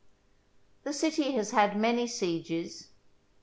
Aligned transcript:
The 0.81 0.93
city 0.93 1.33
has 1.33 1.51
had 1.51 1.77
many 1.77 2.07
sieges. 2.07 2.87